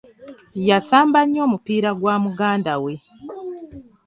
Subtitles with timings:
[0.69, 2.93] Yasamba nnyo omupiira gwa muganda we.